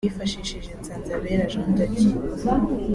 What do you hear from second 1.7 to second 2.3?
de Dieu